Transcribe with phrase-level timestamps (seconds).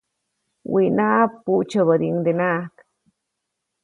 [0.73, 2.75] Wiʼnaʼa, puʼtsyäbädiʼuŋdenaʼajk.